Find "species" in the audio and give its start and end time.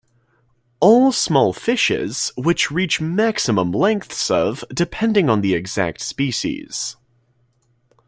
6.01-6.95